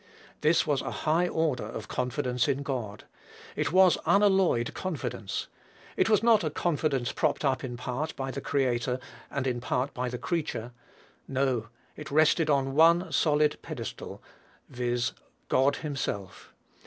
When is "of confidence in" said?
1.67-2.63